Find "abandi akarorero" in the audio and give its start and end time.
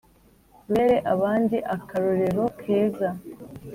1.13-2.43